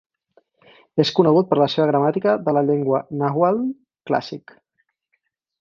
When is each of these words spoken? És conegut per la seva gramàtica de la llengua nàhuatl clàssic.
És 1.03 1.11
conegut 1.19 1.51
per 1.51 1.59
la 1.59 1.67
seva 1.75 1.85
gramàtica 1.91 2.35
de 2.49 2.57
la 2.59 2.65
llengua 2.71 3.05
nàhuatl 3.25 3.63
clàssic. 4.11 4.59